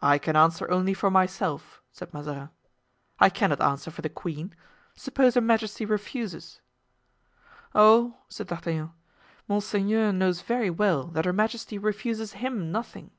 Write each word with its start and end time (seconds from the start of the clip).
"I 0.00 0.18
can 0.18 0.36
answer 0.36 0.70
only 0.70 0.94
for 0.94 1.10
myself," 1.10 1.82
said 1.90 2.14
Mazarin. 2.14 2.50
"I 3.18 3.28
cannot 3.28 3.60
answer 3.60 3.90
for 3.90 4.02
the 4.02 4.08
queen. 4.08 4.54
Suppose 4.94 5.34
her 5.34 5.40
majesty 5.40 5.84
refuses?" 5.84 6.60
"Oh!" 7.74 8.18
said 8.28 8.46
D'Artagnan, 8.46 8.92
"monseigneur 9.48 10.12
knows 10.12 10.42
very 10.42 10.70
well 10.70 11.08
that 11.08 11.24
her 11.24 11.32
majesty 11.32 11.76
refuses 11.76 12.34
him 12.34 12.70
nothing." 12.70 13.10